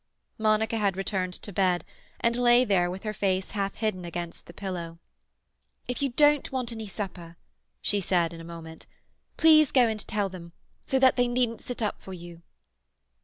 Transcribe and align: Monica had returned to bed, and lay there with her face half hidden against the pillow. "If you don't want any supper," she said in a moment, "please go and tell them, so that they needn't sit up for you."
Monica 0.39 0.79
had 0.79 0.97
returned 0.97 1.35
to 1.35 1.53
bed, 1.53 1.85
and 2.21 2.35
lay 2.35 2.65
there 2.65 2.89
with 2.89 3.03
her 3.03 3.13
face 3.13 3.51
half 3.51 3.75
hidden 3.75 4.03
against 4.03 4.47
the 4.47 4.51
pillow. 4.53 4.97
"If 5.87 6.01
you 6.01 6.09
don't 6.09 6.51
want 6.51 6.71
any 6.71 6.87
supper," 6.87 7.37
she 7.83 8.01
said 8.01 8.33
in 8.33 8.41
a 8.41 8.43
moment, 8.43 8.87
"please 9.37 9.71
go 9.71 9.87
and 9.87 9.99
tell 10.07 10.27
them, 10.27 10.53
so 10.85 10.97
that 10.97 11.17
they 11.17 11.27
needn't 11.27 11.61
sit 11.61 11.83
up 11.83 12.01
for 12.01 12.13
you." 12.13 12.41